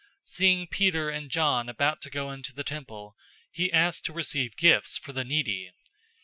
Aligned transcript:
003:003 0.01 0.07
Seeing 0.29 0.65
Peter 0.65 1.09
and 1.11 1.29
John 1.29 1.69
about 1.69 2.01
to 2.01 2.09
go 2.09 2.31
into 2.31 2.51
the 2.55 2.63
temple, 2.63 3.15
he 3.51 3.71
asked 3.71 4.03
to 4.05 4.13
receive 4.13 4.55
gifts 4.57 4.97
for 4.97 5.13
the 5.13 5.23
needy. 5.23 5.71